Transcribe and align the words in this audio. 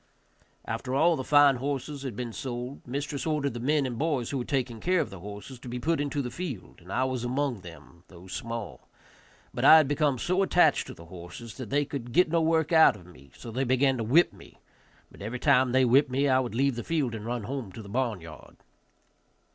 After 0.65 0.95
all 0.95 1.15
the 1.15 1.23
fine 1.23 1.57
horses 1.57 2.01
had 2.01 2.15
been 2.15 2.33
sold, 2.33 2.81
mistress 2.87 3.27
ordered 3.27 3.53
the 3.53 3.59
men 3.59 3.85
and 3.85 3.99
boys 3.99 4.31
who 4.31 4.39
were 4.39 4.45
taking 4.45 4.79
care 4.79 4.99
of 4.99 5.11
the 5.11 5.19
horses 5.19 5.59
to 5.59 5.69
be 5.69 5.77
put 5.79 6.01
into 6.01 6.23
the 6.23 6.31
field, 6.31 6.79
and 6.81 6.91
I 6.91 7.03
was 7.03 7.23
among 7.23 7.61
them, 7.61 8.03
though 8.07 8.25
small; 8.25 8.87
but 9.53 9.63
I 9.63 9.77
had 9.77 9.87
become 9.87 10.17
so 10.17 10.41
attached 10.41 10.87
to 10.87 10.95
the 10.95 11.05
horses 11.05 11.55
that 11.57 11.69
they 11.69 11.85
could 11.85 12.13
get 12.13 12.29
no 12.31 12.41
work 12.41 12.71
out 12.73 12.95
of 12.95 13.05
me, 13.05 13.29
so 13.37 13.51
they 13.51 13.63
began 13.63 13.97
to 13.97 14.03
whip 14.03 14.33
me, 14.33 14.57
but 15.11 15.21
every 15.21 15.37
time 15.37 15.71
they 15.71 15.85
whipped 15.85 16.09
me 16.09 16.27
I 16.27 16.39
would 16.39 16.55
leave 16.55 16.77
the 16.77 16.83
field 16.83 17.13
and 17.13 17.23
run 17.23 17.43
home 17.43 17.71
to 17.73 17.83
the 17.83 17.87
barn 17.87 18.21
yard. 18.21 18.57